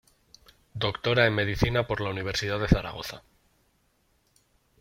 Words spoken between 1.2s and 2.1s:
en medicina por la